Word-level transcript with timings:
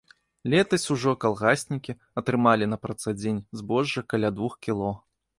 Летась 0.51 0.85
ужо 0.93 1.11
калгаснікі 1.25 1.93
атрымалі 2.21 2.67
на 2.71 2.79
працадзень 2.85 3.41
збожжа 3.61 4.03
каля 4.15 4.33
двух 4.39 4.57
кіло. 4.69 4.91